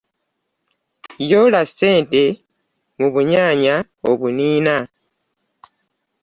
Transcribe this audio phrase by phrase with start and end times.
[1.29, 2.23] Yoola ssente
[2.97, 3.75] mu bunyaanya
[4.09, 4.77] obuniina